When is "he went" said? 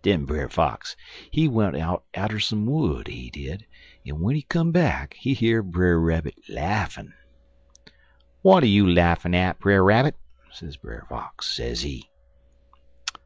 1.30-1.76